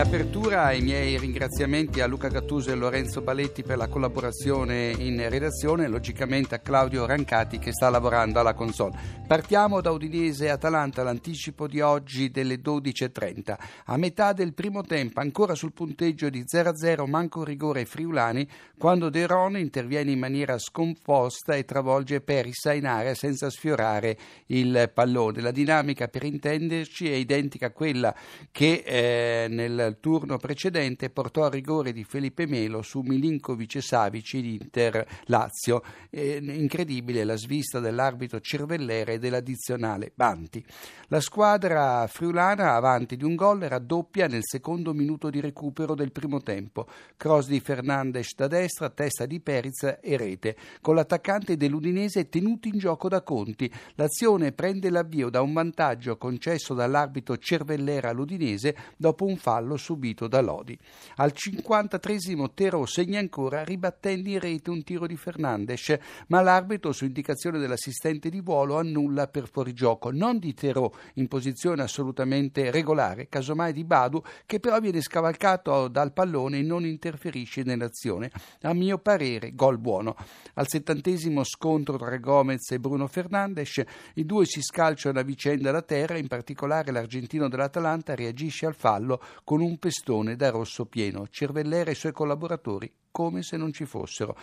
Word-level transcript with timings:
Apertura 0.00 0.72
i 0.72 0.80
miei 0.80 1.18
ringraziamenti 1.18 2.00
a 2.00 2.06
Luca 2.06 2.28
Gattuso 2.28 2.70
e 2.70 2.74
Lorenzo 2.74 3.20
Baletti 3.20 3.62
per 3.62 3.76
la 3.76 3.86
collaborazione 3.86 4.94
in 4.96 5.28
redazione 5.28 5.84
e 5.84 5.88
logicamente 5.88 6.54
a 6.54 6.60
Claudio 6.60 7.04
Rancati 7.04 7.58
che 7.58 7.70
sta 7.70 7.90
lavorando 7.90 8.40
alla 8.40 8.54
console. 8.54 8.96
Partiamo 9.26 9.82
da 9.82 9.90
Udinese 9.90 10.48
Atalanta, 10.48 11.02
l'anticipo 11.02 11.68
di 11.68 11.82
oggi 11.82 12.30
delle 12.30 12.56
12.30. 12.56 13.58
A 13.84 13.96
metà 13.98 14.32
del 14.32 14.54
primo 14.54 14.82
tempo, 14.82 15.20
ancora 15.20 15.54
sul 15.54 15.72
punteggio 15.72 16.30
di 16.30 16.44
0-0, 16.44 17.06
manco 17.06 17.44
rigore 17.44 17.84
Friulani, 17.84 18.48
quando 18.78 19.10
De 19.10 19.26
Ron 19.26 19.58
interviene 19.58 20.10
in 20.10 20.18
maniera 20.18 20.58
scomposta 20.58 21.54
e 21.54 21.64
travolge 21.66 22.22
Perissa 22.22 22.72
in 22.72 22.86
area 22.86 23.14
senza 23.14 23.50
sfiorare 23.50 24.16
il 24.46 24.90
pallone. 24.92 25.42
La 25.42 25.52
dinamica, 25.52 26.08
per 26.08 26.24
intenderci, 26.24 27.08
è 27.08 27.14
identica 27.14 27.66
a 27.66 27.70
quella 27.70 28.12
che 28.50 28.82
eh, 28.84 29.46
nel 29.48 29.89
nel 29.90 29.98
turno 29.98 30.36
precedente 30.36 31.10
portò 31.10 31.44
a 31.44 31.50
rigore 31.50 31.92
di 31.92 32.04
Felipe 32.04 32.46
Melo 32.46 32.80
su 32.80 33.00
Milinkovic 33.00 33.82
Savic 33.82 34.34
in 34.34 34.46
Inter 34.46 35.04
Lazio. 35.24 35.82
Eh, 36.10 36.38
incredibile 36.40 37.24
la 37.24 37.36
svista 37.36 37.80
dell'arbitro 37.80 38.38
Cervellere 38.40 39.14
e 39.14 39.18
dell'addizionale 39.18 40.12
Banti. 40.14 40.64
La 41.08 41.20
squadra 41.20 42.06
friulana 42.06 42.74
avanti 42.74 43.16
di 43.16 43.24
un 43.24 43.34
gol 43.34 43.60
raddoppia 43.60 44.28
nel 44.28 44.44
secondo 44.44 44.94
minuto 44.94 45.28
di 45.28 45.40
recupero 45.40 45.96
del 45.96 46.12
primo 46.12 46.40
tempo. 46.40 46.86
Cross 47.16 47.48
di 47.48 47.58
Fernandes 47.58 48.34
da 48.36 48.46
destra, 48.46 48.90
testa 48.90 49.26
di 49.26 49.40
Periz 49.40 49.98
e 50.00 50.16
rete. 50.16 50.56
Con 50.80 50.94
l'attaccante 50.94 51.56
dell'Udinese 51.56 52.28
tenuto 52.28 52.68
in 52.68 52.78
gioco 52.78 53.08
da 53.08 53.22
Conti. 53.22 53.70
L'azione 53.96 54.52
prende 54.52 54.88
l'avvio 54.88 55.30
da 55.30 55.42
un 55.42 55.52
vantaggio 55.52 56.16
concesso 56.16 56.74
dall'arbitro 56.74 57.36
Cervellera 57.38 58.10
all'Udinese 58.10 58.76
dopo 58.96 59.24
un 59.24 59.36
fallo 59.36 59.76
subito 59.80 60.28
da 60.28 60.40
Lodi. 60.40 60.78
Al 61.16 61.32
53 61.32 62.18
Tero 62.54 62.86
segna 62.86 63.18
ancora 63.18 63.64
ribattendo 63.64 64.28
in 64.28 64.38
rete 64.38 64.70
un 64.70 64.84
tiro 64.84 65.06
di 65.06 65.16
Fernandes, 65.16 65.96
ma 66.28 66.40
l'arbitro 66.42 66.92
su 66.92 67.04
indicazione 67.04 67.58
dell'assistente 67.58 68.28
di 68.28 68.40
volo 68.40 68.78
annulla 68.78 69.26
per 69.26 69.48
fuorigioco, 69.48 70.10
non 70.10 70.38
di 70.38 70.54
Tero 70.54 70.94
in 71.14 71.26
posizione 71.26 71.82
assolutamente 71.82 72.70
regolare, 72.70 73.28
casomai 73.28 73.72
di 73.72 73.84
Badu 73.84 74.22
che 74.46 74.60
però 74.60 74.78
viene 74.80 75.00
scavalcato 75.00 75.88
dal 75.88 76.12
pallone 76.12 76.58
e 76.58 76.62
non 76.62 76.84
interferisce 76.84 77.62
nell'azione. 77.62 78.30
A 78.62 78.74
mio 78.74 78.98
parere 78.98 79.54
gol 79.54 79.78
buono. 79.78 80.14
Al 80.54 80.68
settantesimo 80.68 81.42
scontro 81.44 81.96
tra 81.96 82.16
Gomez 82.18 82.70
e 82.70 82.78
Bruno 82.78 83.06
Fernandes, 83.06 83.82
i 84.14 84.26
due 84.26 84.44
si 84.44 84.60
scalciano 84.60 85.18
a 85.18 85.22
vicenda 85.22 85.70
da 85.70 85.82
terra, 85.82 86.18
in 86.18 86.28
particolare 86.28 86.92
l'argentino 86.92 87.48
dell'Atalanta 87.48 88.14
reagisce 88.14 88.66
al 88.66 88.74
fallo 88.74 89.22
con 89.44 89.59
un 89.60 89.78
pestone 89.78 90.36
da 90.36 90.50
rosso 90.50 90.86
pieno, 90.86 91.26
Cervellera 91.28 91.90
e 91.90 91.92
i 91.92 91.96
suoi 91.96 92.12
collaboratori 92.12 92.92
come 93.10 93.42
se 93.42 93.56
non 93.56 93.72
ci 93.72 93.84
fossero. 93.84 94.36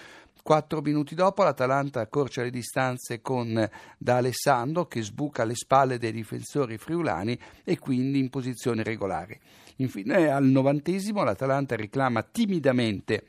Quattro 0.43 0.81
minuti 0.81 1.13
dopo 1.13 1.43
l'Atalanta 1.43 1.99
accorcia 1.99 2.41
le 2.41 2.49
distanze 2.49 3.21
con 3.21 3.69
D'Alessandro 3.97 4.85
che 4.88 5.01
sbuca 5.01 5.41
alle 5.41 5.55
spalle 5.55 5.97
dei 5.97 6.11
difensori 6.11 6.77
friulani 6.77 7.38
e 7.63 7.77
quindi 7.79 8.19
in 8.19 8.29
posizione 8.29 8.83
regolare. 8.83 9.39
Infine 9.77 10.29
al 10.29 10.45
novantesimo 10.45 11.23
l'Atalanta 11.23 11.75
reclama 11.75 12.23
timidamente 12.23 13.25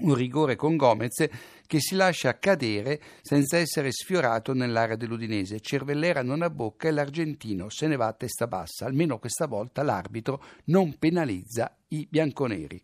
un 0.00 0.14
rigore 0.14 0.56
con 0.56 0.76
Gomez 0.76 1.28
che 1.66 1.80
si 1.80 1.94
lascia 1.94 2.38
cadere 2.38 3.00
senza 3.22 3.56
essere 3.56 3.92
sfiorato 3.92 4.52
nell'area 4.52 4.96
dell'Udinese. 4.96 5.60
Cervellera 5.60 6.22
non 6.22 6.42
abbocca 6.42 6.88
e 6.88 6.90
l'argentino 6.90 7.68
se 7.68 7.86
ne 7.86 7.96
va 7.96 8.06
a 8.06 8.12
testa 8.12 8.46
bassa. 8.46 8.86
Almeno 8.86 9.18
questa 9.18 9.46
volta 9.46 9.82
l'arbitro 9.82 10.42
non 10.64 10.96
penalizza 10.98 11.76
i 11.88 12.06
bianconeri 12.08 12.82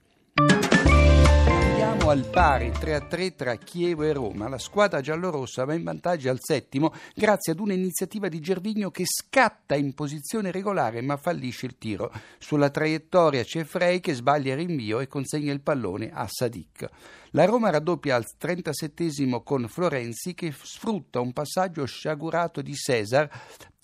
al 2.08 2.24
pari 2.30 2.70
3-3 2.70 3.34
tra 3.34 3.54
Chievo 3.56 4.02
e 4.02 4.12
Roma. 4.12 4.48
La 4.48 4.58
squadra 4.58 5.00
giallorossa 5.00 5.64
va 5.64 5.74
in 5.74 5.84
vantaggio 5.84 6.30
al 6.30 6.38
settimo 6.40 6.92
grazie 7.14 7.52
ad 7.52 7.60
un'iniziativa 7.60 8.28
di 8.28 8.40
Gervigno 8.40 8.90
che 8.90 9.04
scatta 9.06 9.74
in 9.74 9.92
posizione 9.92 10.50
regolare 10.50 11.02
ma 11.02 11.16
fallisce 11.16 11.66
il 11.66 11.76
tiro. 11.76 12.10
Sulla 12.38 12.70
traiettoria 12.70 13.42
c'è 13.42 13.64
Frey 13.64 14.00
che 14.00 14.14
sbaglia 14.14 14.52
il 14.54 14.66
rinvio 14.66 15.00
e 15.00 15.06
consegna 15.06 15.52
il 15.52 15.60
pallone 15.60 16.10
a 16.10 16.26
Sadik. 16.26 16.88
La 17.32 17.44
Roma 17.44 17.68
raddoppia 17.68 18.16
al 18.16 18.24
37 18.36 19.40
con 19.44 19.68
Florenzi 19.68 20.32
che 20.32 20.50
sfrutta 20.50 21.20
un 21.20 21.32
passaggio 21.34 21.84
sciagurato 21.84 22.62
di 22.62 22.74
Cesar 22.74 23.28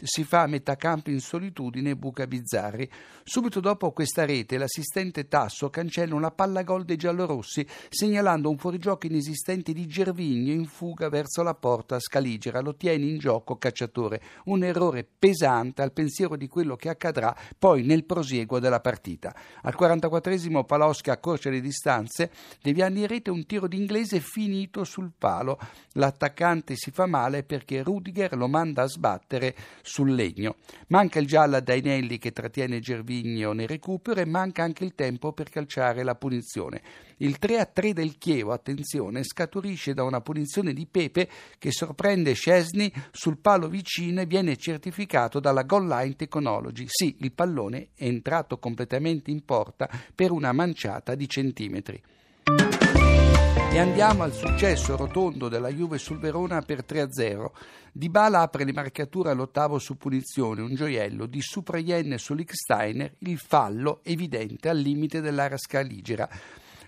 si 0.05 0.23
fa 0.23 0.43
a 0.43 0.47
metà 0.47 0.77
campo 0.77 1.09
in 1.09 1.21
solitudine 1.21 1.97
buca 1.97 2.27
Bizzarri. 2.27 2.89
Subito 3.23 3.61
dopo 3.61 3.91
questa 3.93 4.27
rete 4.27 4.59
l'assistente 4.59 5.29
Tasso 5.29 5.71
cancella 5.71 6.15
una 6.15 6.31
palla 6.31 6.63
gol 6.63 6.85
dei 6.85 6.97
giallorossi 6.97 7.67
segnalando 7.89 8.51
un 8.51 8.59
fuorigioco 8.59 9.07
inesistente 9.07 9.73
di 9.73 9.87
Gervigno 9.87 10.53
in 10.53 10.67
fuga 10.67 11.09
verso 11.09 11.43
la 11.43 11.55
porta 11.55 11.99
Scaligera. 11.99 12.61
Lo 12.61 12.77
tiene 12.77 13.07
in 13.07 13.19
gioco 13.19 13.57
Cacciatore. 13.57 14.21
Un 14.45 14.63
errore 14.63 15.09
pesante 15.19 15.81
al 15.81 15.93
pensiero 15.93 16.37
di 16.37 16.49
quello 16.49 16.77
che 16.77 16.91
accadrà 16.91 17.35
poi 17.59 17.83
nel 17.83 18.05
prosieguo 18.05 18.59
della 18.59 18.81
partita. 18.81 19.35
Al 19.63 19.75
44esimo 19.79 20.67
Paloschi 20.67 21.09
accorcia 21.09 21.49
le 21.49 21.63
distanze, 21.63 22.31
deviando 22.61 22.99
in 23.01 23.07
rete 23.07 23.31
un 23.31 23.47
tiro 23.47 23.67
d'inglese 23.67 24.21
finito 24.21 24.85
sul 24.85 25.13
palo. 25.17 25.59
L'attaccante 25.93 26.77
si 26.77 26.91
fa 26.91 27.07
male 27.07 27.43
perché 27.43 27.83
Rudiger 27.83 28.37
lo 28.37 28.49
manda 28.49 28.83
a 28.83 28.87
sbattere 28.87 29.55
sul 29.95 30.13
legno. 30.13 30.57
Manca 30.89 31.21
il 31.21 31.27
giallo 31.29 31.55
a 31.55 31.61
Dainelli 31.61 32.19
che 32.19 32.33
trattiene 32.33 32.81
Gervigno 32.81 33.53
nel 33.53 33.69
recupero 33.69 34.21
e 34.21 34.25
manca 34.25 34.65
anche 34.65 34.83
il 34.83 34.97
tempo 34.97 35.33
per 35.33 35.51
calciare 35.51 36.03
la 36.03 36.17
punizione. 36.17 36.83
Il 37.19 37.37
3-3 37.41 37.93
del 37.93 38.19
Chievo, 38.19 38.51
attenzione, 38.51 39.23
scaturisce 39.23 39.95
da 39.95 40.03
una 40.03 40.21
punizione 40.21 40.73
di 40.73 40.89
Pepe 40.91 41.29
che 41.59 41.71
sorprende 41.71 42.33
Scesni 42.33 42.93
sul 43.13 43.39
palo 43.39 43.69
vicino 43.69 44.21
e 44.21 44.27
viene 44.27 44.57
certificato 44.57 45.39
dalla 45.39 45.63
Goal 45.63 45.87
Line 45.87 46.17
Technology. 46.17 46.87
Sì, 46.89 47.15
il 47.21 47.31
pallone 47.31 47.91
è 47.95 48.07
entrato 48.07 48.59
completamente 48.59 49.31
in 49.31 49.45
porta 49.45 49.89
per 50.13 50.33
una 50.33 50.51
manciata 50.51 51.15
di 51.15 51.29
centimetri. 51.29 52.03
E 53.75 53.79
andiamo 53.81 54.23
al 54.23 54.33
successo 54.33 54.95
rotondo 54.95 55.49
della 55.49 55.69
Juve 55.69 55.99
sul 55.99 56.21
Verona 56.21 56.63
per 56.63 56.85
3-0. 56.89 57.47
Dybala 57.91 58.43
apre 58.43 58.63
le 58.63 58.73
marcature 58.73 59.31
all'ottavo 59.31 59.81
su 59.81 59.97
punizione, 59.97 60.61
un 60.63 60.77
gioiello 60.77 61.27
di 61.27 61.41
Suprayen 61.41 62.17
su 62.17 62.35
Licksteiner, 62.35 63.17
il 63.19 63.37
fallo 63.37 63.99
evidente 64.05 64.69
al 64.69 64.79
limite 64.79 65.21
dell'area 65.21 65.59
scaligera. 65.59 66.29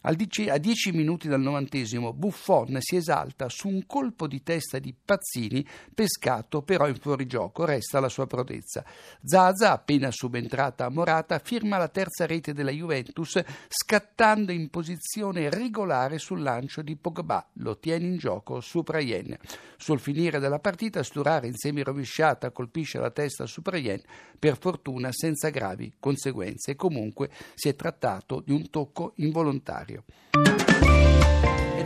A 0.09 0.13
dieci 0.59 0.93
minuti 0.93 1.27
dal 1.27 1.41
novantesimo 1.41 2.13
Buffon 2.13 2.77
si 2.79 2.95
esalta 2.95 3.49
su 3.49 3.67
un 3.67 3.87
colpo 3.87 4.29
di 4.29 4.41
testa 4.41 4.79
di 4.79 4.95
Pazzini, 4.95 5.67
pescato 5.93 6.63
però 6.63 6.87
in 6.87 6.95
fuorigioco, 6.95 7.65
resta 7.65 7.99
la 7.99 8.09
sua 8.09 8.29
prodezza. 8.29 8.85
Zaza, 9.21 9.73
appena 9.73 10.13
subentrata 10.13 10.85
a 10.85 10.91
Morata, 10.91 11.41
firma 11.41 11.77
la 11.77 11.89
terza 11.89 12.25
rete 12.25 12.53
della 12.53 12.71
Juventus, 12.71 13.43
scattando 13.67 14.53
in 14.53 14.71
posizione 14.71 15.51
regolare 15.51 16.19
sul 16.19 16.41
lancio 16.41 16.83
di 16.83 16.95
Pogba. 16.95 17.45
Lo 17.55 17.77
tiene 17.81 18.07
in 18.07 18.17
gioco 18.17 18.61
su 18.61 18.85
Prayen. 18.85 19.37
Sul 19.77 19.99
finire 19.99 20.39
della 20.39 20.61
partita, 20.61 21.03
Sturare 21.03 21.49
in 21.49 21.57
semi-rovesciata 21.57 22.53
colpisce 22.53 23.01
la 23.01 23.11
testa 23.11 23.47
su 23.47 23.61
Prayen, 23.61 24.01
per 24.39 24.57
fortuna 24.57 25.11
senza 25.11 25.49
gravi 25.49 25.95
conseguenze. 25.99 26.77
Comunque 26.77 27.29
si 27.55 27.69
è 27.69 27.75
trattato 27.75 28.41
di 28.41 28.53
un 28.53 28.71
tocco 28.71 29.15
involontario. 29.17 29.96
you. 29.97 30.46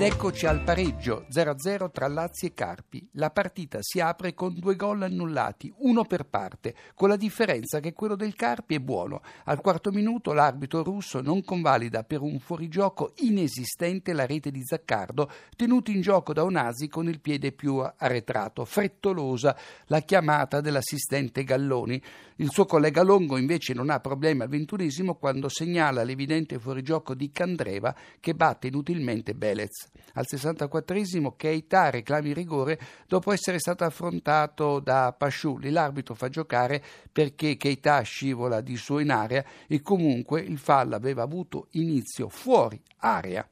Ed 0.00 0.06
eccoci 0.06 0.46
al 0.46 0.62
pareggio 0.62 1.26
0-0 1.30 1.90
tra 1.90 2.08
Lazio 2.08 2.48
e 2.48 2.54
Carpi. 2.54 3.06
La 3.12 3.28
partita 3.28 3.80
si 3.82 4.00
apre 4.00 4.32
con 4.32 4.54
due 4.58 4.74
gol 4.74 5.02
annullati, 5.02 5.70
uno 5.80 6.04
per 6.06 6.24
parte, 6.24 6.74
con 6.94 7.10
la 7.10 7.16
differenza 7.16 7.80
che 7.80 7.92
quello 7.92 8.16
del 8.16 8.34
Carpi 8.34 8.76
è 8.76 8.80
buono. 8.80 9.20
Al 9.44 9.60
quarto 9.60 9.90
minuto 9.90 10.32
l'arbitro 10.32 10.82
russo 10.82 11.20
non 11.20 11.44
convalida 11.44 12.02
per 12.02 12.22
un 12.22 12.38
fuorigioco 12.38 13.12
inesistente 13.18 14.14
la 14.14 14.24
rete 14.24 14.50
di 14.50 14.64
Zaccardo, 14.64 15.30
tenuto 15.54 15.90
in 15.90 16.00
gioco 16.00 16.32
da 16.32 16.44
Onasi 16.44 16.88
con 16.88 17.06
il 17.06 17.20
piede 17.20 17.52
più 17.52 17.76
arretrato. 17.76 18.64
Frettolosa 18.64 19.54
la 19.88 20.00
chiamata 20.00 20.62
dell'assistente 20.62 21.44
Galloni. 21.44 22.02
Il 22.36 22.50
suo 22.50 22.64
collega 22.64 23.02
Longo 23.02 23.36
invece 23.36 23.74
non 23.74 23.90
ha 23.90 24.00
problemi 24.00 24.40
al 24.40 24.48
ventunesimo 24.48 25.16
quando 25.16 25.50
segnala 25.50 26.04
l'evidente 26.04 26.58
fuorigioco 26.58 27.14
di 27.14 27.30
Candreva 27.30 27.94
che 28.18 28.34
batte 28.34 28.68
inutilmente 28.68 29.34
Belez. 29.34 29.89
Al 30.14 30.26
64esimo 30.28 31.34
Keita 31.36 31.90
reclami 31.90 32.32
rigore 32.32 32.78
dopo 33.06 33.32
essere 33.32 33.58
stato 33.58 33.84
affrontato 33.84 34.80
da 34.80 35.14
Pasciulli. 35.16 35.70
L'arbitro 35.70 36.14
fa 36.14 36.28
giocare 36.28 36.82
perché 37.12 37.56
Keita 37.56 38.00
scivola 38.00 38.60
di 38.60 38.76
suo 38.76 38.98
in 38.98 39.10
area 39.10 39.44
e 39.66 39.80
comunque 39.80 40.40
il 40.40 40.58
fallo 40.58 40.96
aveva 40.96 41.22
avuto 41.22 41.68
inizio 41.72 42.28
fuori 42.28 42.80
area 42.98 43.46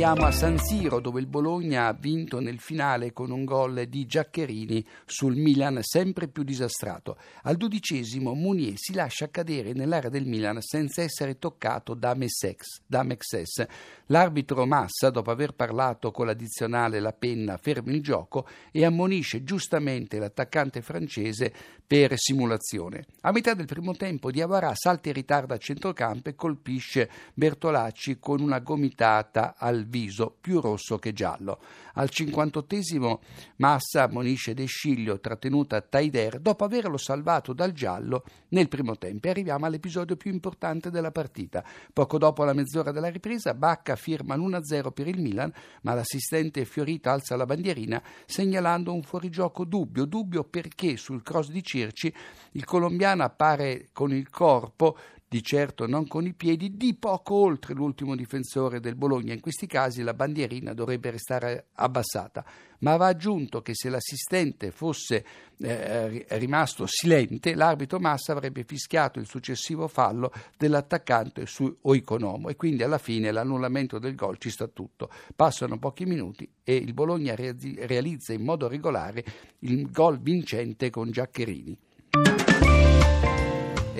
andiamo 0.00 0.26
a 0.26 0.30
San 0.30 0.58
Siro 0.58 1.00
dove 1.00 1.18
il 1.18 1.26
Bologna 1.26 1.88
ha 1.88 1.92
vinto 1.92 2.38
nel 2.38 2.60
finale 2.60 3.12
con 3.12 3.32
un 3.32 3.44
gol 3.44 3.86
di 3.86 4.06
Giaccherini 4.06 4.86
sul 5.04 5.34
Milan 5.34 5.80
sempre 5.82 6.28
più 6.28 6.44
disastrato. 6.44 7.16
Al 7.42 7.56
dodicesimo 7.56 8.32
Munier 8.32 8.74
si 8.76 8.94
lascia 8.94 9.28
cadere 9.28 9.72
nell'area 9.72 10.08
del 10.08 10.24
Milan 10.24 10.60
senza 10.60 11.02
essere 11.02 11.40
toccato. 11.40 11.94
Da 11.94 12.14
Mexes. 12.14 13.66
L'arbitro 14.06 14.66
Massa, 14.66 15.10
dopo 15.10 15.32
aver 15.32 15.54
parlato 15.54 16.12
con 16.12 16.26
l'addizionale 16.26 17.00
La 17.00 17.12
Penna, 17.12 17.56
ferma 17.56 17.90
il 17.90 18.00
gioco 18.00 18.46
e 18.70 18.84
ammonisce 18.84 19.42
giustamente 19.42 20.20
l'attaccante 20.20 20.80
francese 20.80 21.52
per 21.84 22.12
simulazione. 22.16 23.04
A 23.22 23.32
metà 23.32 23.54
del 23.54 23.66
primo 23.66 23.96
tempo 23.96 24.30
Diavarà 24.30 24.72
salta 24.76 25.08
in 25.08 25.14
ritardo 25.14 25.54
a 25.54 25.58
centrocampo 25.58 26.28
e 26.28 26.36
colpisce 26.36 27.10
Bertolacci 27.34 28.18
con 28.20 28.40
una 28.40 28.60
gomitata 28.60 29.56
al 29.58 29.86
viso 29.88 30.36
più 30.40 30.60
rosso 30.60 30.98
che 30.98 31.12
giallo. 31.12 31.60
Al 31.94 32.08
58esimo 32.12 33.18
Massa 33.56 34.04
ammonisce 34.04 34.54
De 34.54 34.66
Sciglio 34.66 35.18
trattenuta 35.18 35.80
Taider 35.80 36.38
dopo 36.38 36.64
averlo 36.64 36.96
salvato 36.96 37.52
dal 37.52 37.72
giallo 37.72 38.24
nel 38.48 38.68
primo 38.68 38.96
tempo. 38.96 39.26
E 39.26 39.30
arriviamo 39.30 39.66
all'episodio 39.66 40.16
più 40.16 40.30
importante 40.30 40.90
della 40.90 41.10
partita. 41.10 41.64
Poco 41.92 42.18
dopo 42.18 42.44
la 42.44 42.52
mezz'ora 42.52 42.92
della 42.92 43.08
ripresa 43.08 43.54
Bacca 43.54 43.96
firma 43.96 44.36
l'1-0 44.36 44.92
per 44.92 45.08
il 45.08 45.20
Milan, 45.20 45.52
ma 45.82 45.94
l'assistente 45.94 46.64
Fiorita 46.64 47.12
alza 47.12 47.36
la 47.36 47.46
bandierina 47.46 48.02
segnalando 48.26 48.92
un 48.92 49.02
fuorigioco 49.02 49.64
dubbio, 49.64 50.04
dubbio 50.04 50.44
perché 50.44 50.96
sul 50.96 51.22
cross 51.22 51.48
di 51.48 51.62
Circi 51.62 52.14
il 52.52 52.64
colombiano 52.64 53.24
appare 53.24 53.88
con 53.92 54.12
il 54.12 54.28
corpo 54.30 54.96
di 55.28 55.42
certo 55.42 55.86
non 55.86 56.06
con 56.06 56.24
i 56.26 56.32
piedi, 56.32 56.76
di 56.76 56.94
poco 56.94 57.34
oltre 57.34 57.74
l'ultimo 57.74 58.16
difensore 58.16 58.80
del 58.80 58.94
Bologna. 58.94 59.34
In 59.34 59.40
questi 59.40 59.66
casi 59.66 60.02
la 60.02 60.14
bandierina 60.14 60.72
dovrebbe 60.72 61.10
restare 61.10 61.66
abbassata, 61.74 62.44
ma 62.78 62.96
va 62.96 63.08
aggiunto 63.08 63.60
che 63.60 63.74
se 63.74 63.90
l'assistente 63.90 64.70
fosse 64.70 65.24
eh, 65.58 66.24
rimasto 66.30 66.86
silente, 66.86 67.54
l'arbitro 67.54 67.98
Massa 67.98 68.32
avrebbe 68.32 68.64
fischiato 68.64 69.18
il 69.18 69.26
successivo 69.26 69.86
fallo 69.86 70.32
dell'attaccante 70.56 71.44
su 71.44 71.76
Oikonomo 71.82 72.48
e 72.48 72.56
quindi 72.56 72.82
alla 72.82 72.98
fine 72.98 73.30
l'annullamento 73.30 73.98
del 73.98 74.14
gol 74.14 74.38
ci 74.38 74.48
sta 74.48 74.66
tutto. 74.66 75.10
Passano 75.36 75.78
pochi 75.78 76.06
minuti 76.06 76.50
e 76.64 76.74
il 76.74 76.94
Bologna 76.94 77.34
realizza 77.34 78.32
in 78.32 78.44
modo 78.44 78.66
regolare 78.66 79.22
il 79.60 79.90
gol 79.90 80.18
vincente 80.20 80.88
con 80.88 81.10
Giaccherini. 81.10 81.78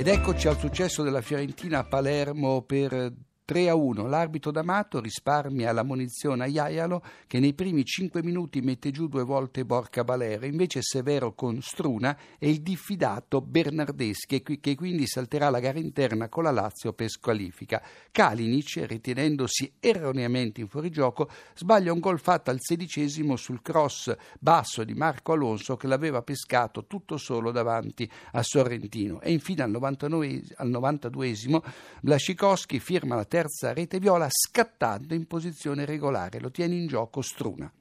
Ed 0.09 0.15
eccoci 0.15 0.49
al 0.49 0.57
successo 0.57 1.03
della 1.03 1.21
Fiorentina 1.21 1.81
a 1.81 1.85
Palermo 1.85 2.63
per 2.63 3.13
3 3.49 3.71
a 3.71 3.75
1. 3.75 4.07
L'arbitro 4.07 4.51
D'Amato 4.51 5.01
risparmia 5.01 5.73
la 5.73 5.83
munizione 5.83 6.45
a 6.45 6.47
Iaialo 6.49 7.03
che 7.27 7.41
nei 7.41 7.55
primi 7.55 7.83
5 7.83 8.23
minuti 8.23 8.61
mette 8.61 8.91
giù 8.91 9.09
due 9.09 9.25
volte 9.25 9.65
Borca 9.65 10.05
Balera, 10.05 10.45
invece 10.45 10.83
Severo 10.83 11.33
con 11.33 11.63
Struna 11.63 12.15
e 12.39 12.51
il 12.51 12.61
diffidato 12.61 13.41
Bernardeschi 13.41 14.43
che 14.43 14.75
quindi 14.75 15.07
salterà 15.07 15.49
la 15.49 15.61
gara 15.61 15.79
interna 15.79 16.29
con 16.29 16.43
la 16.43 16.51
Lazio 16.51 16.93
per 16.93 17.09
squalifica. 17.09 17.83
Kalinic, 18.13 18.85
ritenendosi 18.87 19.77
erroneamente 19.81 20.61
in 20.61 20.69
fuorigioco, 20.69 21.31
sbaglia 21.55 21.91
un 21.91 22.01
gol 22.01 22.21
fatto 22.21 22.51
al 22.51 22.59
sedicesimo 22.61 23.37
sul 23.37 23.63
cross 23.63 24.15
basso 24.39 24.85
di 24.85 24.93
Marco 24.93 25.33
Alonso 25.33 25.79
che 25.79 25.87
l'aveva 25.87 26.21
pescato 26.21 26.85
tutto 26.85 27.17
solo 27.17 27.51
davanti 27.51 28.07
a 28.33 28.43
Sorrentino. 28.43 29.23
E 29.23 29.33
infine 29.33 29.63
al, 29.63 29.71
99, 29.71 30.43
al 30.57 30.69
92esimo 30.69 31.63
Blascikowski 32.03 32.79
firma 32.79 33.17
la 33.17 33.25
terza 33.25 33.37
terza 33.39 33.73
rete 33.73 34.01
viola 34.01 34.27
scattando 34.29 35.15
in 35.15 35.29
posizione 35.29 35.85
regolare. 35.85 36.41
Lo 36.41 36.51
tiene 36.51 36.75
in 36.75 36.89
gioco 36.89 37.23
Struna. 37.23 37.73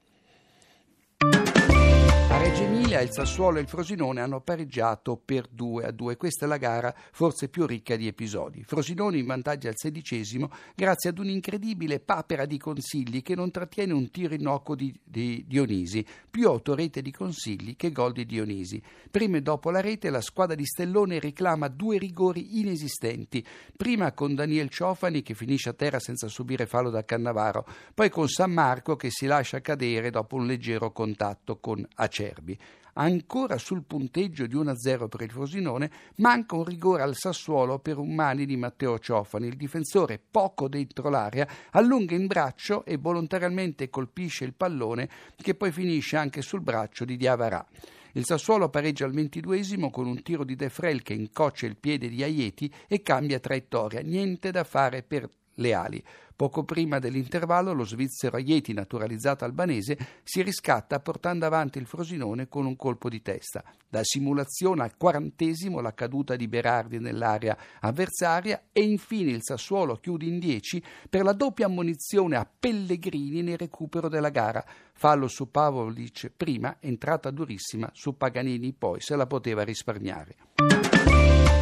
Reggio 2.38 2.62
Emilia, 2.62 3.00
il 3.00 3.10
Sassuolo 3.10 3.58
e 3.58 3.62
il 3.62 3.68
Frosinone 3.68 4.20
hanno 4.20 4.40
pareggiato 4.40 5.20
per 5.22 5.48
2 5.50 5.86
a 5.86 5.90
2. 5.90 6.16
Questa 6.16 6.44
è 6.44 6.48
la 6.48 6.56
gara 6.56 6.94
forse 7.10 7.48
più 7.48 7.66
ricca 7.66 7.96
di 7.96 8.06
episodi. 8.06 8.62
Frosinone 8.62 9.18
in 9.18 9.26
vantaggio 9.26 9.66
al 9.66 9.74
sedicesimo 9.76 10.48
grazie 10.76 11.10
ad 11.10 11.18
un'incredibile 11.18 11.98
papera 11.98 12.46
di 12.46 12.56
consigli 12.56 13.22
che 13.22 13.34
non 13.34 13.50
trattiene 13.50 13.92
un 13.92 14.08
tiro 14.12 14.34
innocuo 14.34 14.76
di, 14.76 14.96
di 15.02 15.44
Dionisi, 15.48 16.06
più 16.30 16.46
autorete 16.46 17.02
di 17.02 17.10
consigli 17.10 17.74
che 17.74 17.90
gol 17.90 18.12
di 18.12 18.24
Dionisi. 18.24 18.80
Prima 19.10 19.38
e 19.38 19.42
dopo 19.42 19.72
la 19.72 19.80
rete 19.80 20.08
la 20.08 20.20
squadra 20.20 20.54
di 20.54 20.64
Stellone 20.64 21.18
reclama 21.18 21.66
due 21.66 21.98
rigori 21.98 22.60
inesistenti, 22.60 23.44
prima 23.76 24.12
con 24.12 24.36
Daniel 24.36 24.68
Ciofani 24.68 25.22
che 25.22 25.34
finisce 25.34 25.70
a 25.70 25.74
terra 25.74 25.98
senza 25.98 26.28
subire 26.28 26.66
fallo 26.66 26.90
da 26.90 27.04
Cannavaro, 27.04 27.66
poi 27.92 28.10
con 28.10 28.28
San 28.28 28.52
Marco 28.52 28.94
che 28.94 29.10
si 29.10 29.26
lascia 29.26 29.60
cadere 29.60 30.10
dopo 30.10 30.36
un 30.36 30.46
leggero 30.46 30.92
contatto 30.92 31.58
con 31.58 31.84
Acerbi. 31.96 32.27
Acerbi. 32.28 32.58
Ancora 32.94 33.58
sul 33.58 33.84
punteggio 33.84 34.46
di 34.46 34.56
1-0 34.56 35.08
per 35.08 35.20
il 35.22 35.30
Frosinone, 35.30 35.90
manca 36.16 36.56
un 36.56 36.64
rigore 36.64 37.02
al 37.02 37.14
Sassuolo 37.14 37.78
per 37.78 37.98
un 37.98 38.12
mani 38.12 38.44
di 38.44 38.56
Matteo 38.56 38.98
Ciofani. 38.98 39.46
Il 39.46 39.56
difensore, 39.56 40.20
poco 40.30 40.68
dentro 40.68 41.08
l'area, 41.08 41.46
allunga 41.72 42.14
in 42.16 42.26
braccio 42.26 42.84
e 42.84 42.96
volontariamente 42.96 43.88
colpisce 43.88 44.44
il 44.44 44.54
pallone 44.54 45.08
che 45.36 45.54
poi 45.54 45.70
finisce 45.70 46.16
anche 46.16 46.42
sul 46.42 46.60
braccio 46.60 47.04
di 47.04 47.16
Diavarà. 47.16 47.64
Il 48.12 48.24
Sassuolo 48.24 48.68
pareggia 48.68 49.04
al 49.04 49.12
ventiduesimo 49.12 49.90
con 49.90 50.06
un 50.06 50.20
tiro 50.22 50.42
di 50.42 50.56
De 50.56 50.68
Frel 50.68 51.02
che 51.02 51.12
incoccia 51.12 51.66
il 51.66 51.76
piede 51.76 52.08
di 52.08 52.22
Aieti 52.24 52.72
e 52.88 53.00
cambia 53.00 53.38
traiettoria. 53.38 54.00
Niente 54.00 54.50
da 54.50 54.64
fare 54.64 55.04
per 55.04 55.28
le 55.58 55.74
ali. 55.74 56.04
Poco 56.38 56.62
prima 56.62 57.00
dell'intervallo 57.00 57.72
lo 57.72 57.84
svizzero 57.84 58.36
Aieti, 58.36 58.72
naturalizzato 58.72 59.44
albanese, 59.44 59.98
si 60.22 60.40
riscatta 60.42 61.00
portando 61.00 61.46
avanti 61.46 61.78
il 61.78 61.86
Frosinone 61.86 62.46
con 62.46 62.64
un 62.64 62.76
colpo 62.76 63.08
di 63.08 63.20
testa. 63.22 63.64
Da 63.88 64.04
simulazione 64.04 64.82
al 64.82 64.96
quarantesimo 64.96 65.80
la 65.80 65.94
caduta 65.94 66.36
di 66.36 66.46
Berardi 66.46 67.00
nell'area 67.00 67.58
avversaria 67.80 68.66
e 68.70 68.82
infine 68.82 69.32
il 69.32 69.42
Sassuolo 69.42 69.96
chiude 69.96 70.26
in 70.26 70.38
10 70.38 70.80
per 71.10 71.24
la 71.24 71.32
doppia 71.32 71.66
ammonizione 71.66 72.36
a 72.36 72.48
Pellegrini 72.48 73.42
nel 73.42 73.58
recupero 73.58 74.08
della 74.08 74.30
gara. 74.30 74.64
Fallo 74.92 75.26
su 75.26 75.50
Pavolic 75.50 76.30
prima, 76.36 76.76
entrata 76.78 77.32
durissima 77.32 77.90
su 77.92 78.16
Paganini 78.16 78.72
poi, 78.72 79.00
se 79.00 79.16
la 79.16 79.26
poteva 79.26 79.64
risparmiare. 79.64 80.67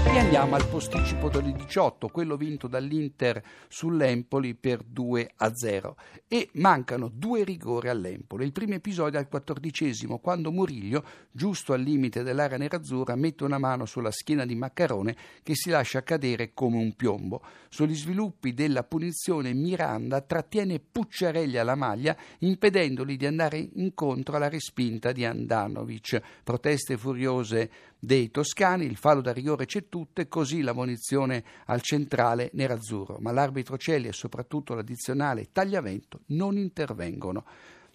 E 0.07 0.19
andiamo 0.19 0.55
al 0.55 0.67
posticipo 0.69 1.29
del 1.29 1.53
18, 1.53 2.09
quello 2.09 2.37
vinto 2.37 2.69
dall'Inter 2.69 3.43
sull'Empoli 3.67 4.55
per 4.55 4.83
2 4.83 5.33
a 5.37 5.53
0. 5.53 5.97
E 6.29 6.49
mancano 6.55 7.11
due 7.13 7.43
rigori 7.43 7.89
all'Empoli. 7.89 8.45
Il 8.45 8.53
primo 8.53 8.75
episodio 8.75 9.19
al 9.19 9.29
quattordicesimo, 9.29 10.19
quando 10.19 10.53
Muriglio, 10.53 11.05
giusto 11.33 11.73
al 11.73 11.83
limite 11.83 12.23
dell'area 12.23 12.57
nerazzurra, 12.57 13.17
mette 13.17 13.45
una 13.45 13.59
mano 13.59 13.85
sulla 13.85 14.13
schiena 14.13 14.47
di 14.47 14.55
Maccarone 14.55 15.17
che 15.43 15.55
si 15.55 15.71
lascia 15.71 16.03
cadere 16.03 16.55
come 16.55 16.77
un 16.77 16.95
piombo. 16.95 17.43
Sugli 17.69 17.97
sviluppi 17.97 18.55
della 18.55 18.85
punizione 18.85 19.53
Miranda 19.53 20.21
trattiene 20.23 20.79
Pucciarelli 20.81 21.59
alla 21.59 21.75
maglia, 21.75 22.17
impedendogli 22.39 23.17
di 23.17 23.27
andare 23.27 23.59
incontro 23.75 24.37
alla 24.37 24.49
respinta 24.49 25.13
di 25.13 25.25
Andanovic. 25.25 26.23
Proteste 26.43 26.97
furiose 26.97 27.71
dei 27.99 28.31
toscani, 28.31 28.85
il 28.85 28.97
fallo 28.97 29.21
da 29.21 29.33
rigore 29.33 29.67
c'è 29.67 29.89
tutto 29.89 30.21
e 30.21 30.29
così 30.29 30.61
la 30.61 30.73
munizione 30.73 31.43
al 31.67 31.81
centrale 31.81 32.51
nerazzurro, 32.53 33.19
ma 33.21 33.33
l'arbitro 33.33 33.77
Celi 33.77 34.09
e 34.09 34.13
soprattutto 34.13 34.75
l'addizionale 34.75 35.49
Tagliavento 35.51 36.21
non 36.27 36.57
intervengono. 36.57 37.45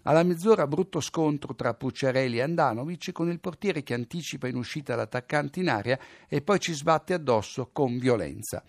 Alla 0.03 0.23
mezz'ora 0.23 0.65
brutto 0.65 0.99
scontro 0.99 1.53
tra 1.53 1.75
Pucciarelli 1.75 2.37
e 2.37 2.41
Andanovic 2.41 3.11
con 3.11 3.29
il 3.29 3.39
portiere 3.39 3.83
che 3.83 3.93
anticipa 3.93 4.47
in 4.47 4.55
uscita 4.55 4.95
l'attaccante 4.95 5.59
in 5.59 5.69
aria 5.69 5.99
e 6.27 6.41
poi 6.41 6.59
ci 6.59 6.73
sbatte 6.73 7.13
addosso 7.13 7.69
con 7.71 7.99
violenza. 7.99 8.63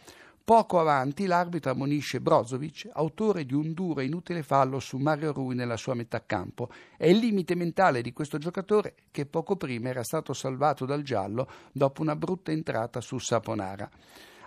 Poco 0.53 0.79
avanti 0.79 1.25
l'arbitro 1.25 1.71
ammonisce 1.71 2.21
Brozovic, 2.21 2.91
autore 2.93 3.47
di 3.47 3.55
un 3.55 3.73
duro 3.73 4.01
e 4.01 4.05
inutile 4.05 4.43
fallo 4.43 4.81
su 4.81 4.99
Mario 4.99 5.33
Rui 5.33 5.55
nella 5.55 5.79
sua 5.79 5.95
metà 5.95 6.27
campo. 6.27 6.69
È 6.99 7.07
il 7.07 7.17
limite 7.17 7.55
mentale 7.55 8.03
di 8.03 8.13
questo 8.13 8.37
giocatore 8.37 8.97
che 9.11 9.25
poco 9.25 9.57
prima 9.57 9.89
era 9.89 10.03
stato 10.03 10.35
salvato 10.35 10.85
dal 10.85 11.01
giallo 11.01 11.49
dopo 11.73 12.03
una 12.03 12.17
brutta 12.17 12.53
entrata 12.53 13.01
su 13.01 13.17
Saponara. 13.17 13.89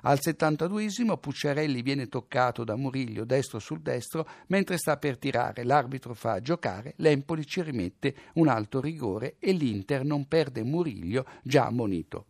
Al 0.04 0.20
72esimo 0.22 1.18
Pucciarelli 1.18 1.82
viene 1.82 2.08
toccato 2.08 2.64
da 2.64 2.76
Muriglio 2.76 3.26
destro 3.26 3.58
sul 3.58 3.82
destro 3.82 4.28
mentre 4.50 4.78
sta 4.78 4.98
per 4.98 5.18
tirare. 5.18 5.64
L'arbitro 5.64 6.14
fa 6.14 6.40
giocare, 6.40 6.94
l'Empoli 6.98 7.48
ci 7.48 7.64
rimette 7.64 8.14
un 8.34 8.48
alto 8.48 8.80
rigore 8.80 9.38
e 9.40 9.54
l'Inter 9.54 10.04
non 10.04 10.28
perde 10.28 10.62
Muriglio 10.62 11.26
già 11.42 11.66
ammonito 11.66 12.28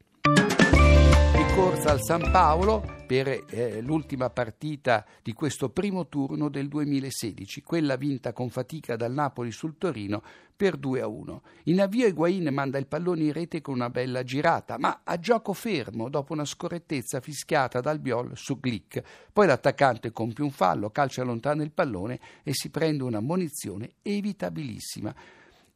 corsa 1.56 1.92
al 1.92 2.04
San 2.04 2.32
Paolo 2.32 2.84
per 3.08 3.30
eh, 3.30 3.80
l'ultima 3.80 4.30
partita 4.30 5.06
di 5.24 5.32
questo 5.32 5.70
primo 5.70 6.10
turno 6.10 6.50
del 6.50 6.68
2016, 6.68 7.64
quella 7.64 7.96
vinta 7.96 8.34
con 8.34 8.50
fatica 8.50 8.98
dal 8.98 9.14
Napoli 9.14 9.52
sul 9.52 9.78
Torino 9.78 10.22
per 10.54 10.76
2 10.76 11.00
a 11.00 11.08
1. 11.08 11.42
In 11.66 11.80
avvio 11.80 12.08
Higuain 12.08 12.54
manda 12.54 12.78
il 12.78 12.88
pallone 12.88 13.24
in 13.24 13.32
rete 13.32 13.62
con 13.62 13.76
una 13.76 13.90
bella 13.90 14.24
girata, 14.24 14.78
ma 14.78 15.00
a 15.06 15.18
gioco 15.18 15.54
fermo 15.54 16.10
dopo 16.10 16.34
una 16.34 16.44
scorrettezza 16.44 17.22
fischiata 17.22 17.80
dal 17.80 18.00
Biol 18.00 18.32
su 18.36 18.60
Glick. 18.60 19.02
Poi 19.32 19.48
l'attaccante 19.48 20.12
compie 20.12 20.44
un 20.44 20.52
fallo, 20.52 20.90
calcia 20.90 21.24
lontano 21.24 21.64
il 21.64 21.72
pallone 21.72 22.20
e 22.44 22.52
si 22.54 22.70
prende 22.70 23.04
una 23.04 23.22
munizione 23.22 23.94
evitabilissima. 24.02 25.16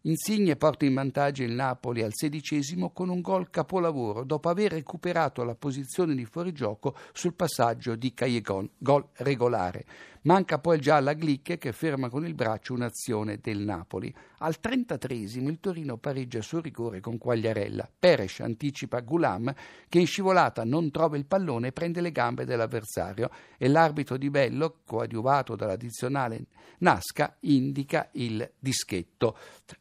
Insigne 0.03 0.55
porta 0.55 0.85
in 0.85 0.93
vantaggio 0.93 1.43
il 1.43 1.51
Napoli 1.51 2.01
al 2.03 2.13
sedicesimo 2.13 2.91
con 2.91 3.09
un 3.09 3.19
gol 3.19 3.49
capolavoro 3.49 4.23
dopo 4.23 4.47
aver 4.47 4.71
recuperato 4.71 5.43
la 5.43 5.55
posizione 5.55 6.15
di 6.15 6.23
fuorigioco 6.23 6.95
sul 7.11 7.33
passaggio 7.33 7.95
di 7.95 8.13
Callejon, 8.13 8.69
gol 8.77 9.09
regolare. 9.15 9.85
Manca 10.21 10.57
poi 10.57 10.79
già 10.79 11.01
la 11.01 11.13
Glicche 11.13 11.57
che 11.57 11.73
ferma 11.73 12.07
con 12.07 12.25
il 12.25 12.33
braccio 12.33 12.73
un'azione 12.73 13.39
del 13.41 13.59
Napoli. 13.59 14.15
Al 14.41 14.61
33 14.61 15.15
il 15.15 15.59
Torino 15.59 15.97
pareggia 15.97 16.41
sul 16.41 16.61
rigore 16.61 17.01
con 17.01 17.17
Quagliarella. 17.17 17.89
Peres 17.99 18.39
anticipa 18.39 19.01
Gulam 19.01 19.53
che 19.89 19.99
in 19.99 20.07
scivolata 20.07 20.63
non 20.63 20.91
trova 20.91 21.17
il 21.17 21.25
pallone 21.25 21.67
e 21.67 21.71
prende 21.73 21.99
le 21.99 22.13
gambe 22.13 22.45
dell'avversario 22.45 23.29
e 23.57 23.67
l'arbitro 23.67 24.15
di 24.15 24.29
Bello, 24.29 24.79
coadiuvato 24.85 25.57
dall'addizionale 25.57 26.45
Nasca, 26.79 27.35
indica 27.41 28.07
il 28.13 28.49
dischetto. 28.57 29.37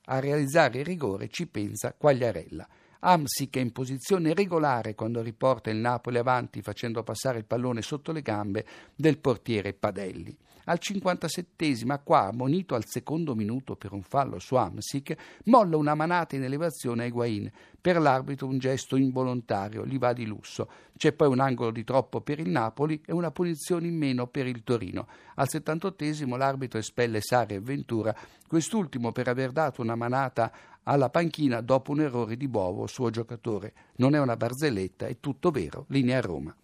A 0.06 0.18
realizzare 0.18 0.80
il 0.80 0.84
rigore 0.84 1.28
ci 1.28 1.46
pensa 1.46 1.94
Quagliarella. 1.96 2.66
Amsic 3.00 3.58
è 3.58 3.60
in 3.60 3.70
posizione 3.70 4.34
regolare 4.34 4.96
quando 4.96 5.22
riporta 5.22 5.70
il 5.70 5.76
Napoli 5.76 6.18
avanti 6.18 6.62
facendo 6.62 7.04
passare 7.04 7.38
il 7.38 7.44
pallone 7.44 7.80
sotto 7.80 8.10
le 8.10 8.22
gambe 8.22 8.66
del 8.96 9.18
portiere 9.18 9.72
Padelli. 9.72 10.36
Al 10.68 10.78
57 10.78 12.02
qua, 12.04 12.26
ammonito 12.26 12.74
al 12.74 12.84
secondo 12.84 13.34
minuto 13.34 13.74
per 13.74 13.92
un 13.92 14.02
fallo 14.02 14.38
su 14.38 14.54
Amsic, 14.54 15.16
molla 15.44 15.78
una 15.78 15.94
manata 15.94 16.36
in 16.36 16.42
elevazione 16.42 17.04
a 17.04 17.06
Higuain. 17.06 17.50
Per 17.80 17.98
l'arbitro 17.98 18.46
un 18.46 18.58
gesto 18.58 18.96
involontario, 18.96 19.86
gli 19.86 19.98
va 19.98 20.12
di 20.12 20.26
lusso. 20.26 20.68
C'è 20.94 21.12
poi 21.12 21.28
un 21.28 21.40
angolo 21.40 21.70
di 21.70 21.84
troppo 21.84 22.20
per 22.20 22.38
il 22.38 22.50
Napoli 22.50 23.00
e 23.06 23.12
una 23.12 23.30
punizione 23.30 23.86
in 23.86 23.96
meno 23.96 24.26
per 24.26 24.46
il 24.46 24.62
Torino. 24.62 25.06
Al 25.36 25.48
78 25.48 26.04
l'arbitro 26.36 26.78
espelle 26.78 27.22
Sari 27.22 27.54
e 27.54 27.60
Ventura, 27.60 28.14
quest'ultimo 28.46 29.10
per 29.10 29.28
aver 29.28 29.52
dato 29.52 29.80
una 29.80 29.94
manata 29.96 30.52
alla 30.82 31.08
panchina 31.08 31.62
dopo 31.62 31.92
un 31.92 32.00
errore 32.00 32.36
di 32.36 32.46
Bovo, 32.46 32.86
suo 32.86 33.08
giocatore. 33.08 33.72
Non 33.96 34.14
è 34.14 34.20
una 34.20 34.36
barzelletta, 34.36 35.06
è 35.06 35.16
tutto 35.18 35.50
vero. 35.50 35.86
Linea 35.88 36.20
Roma. 36.20 36.54